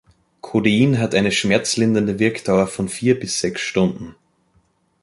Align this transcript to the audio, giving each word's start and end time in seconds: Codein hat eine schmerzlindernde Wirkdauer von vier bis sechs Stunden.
Codein 0.41 0.97
hat 0.97 1.13
eine 1.13 1.31
schmerzlindernde 1.31 2.17
Wirkdauer 2.17 2.65
von 2.65 2.89
vier 2.89 3.19
bis 3.19 3.39
sechs 3.39 3.61
Stunden. 3.61 4.15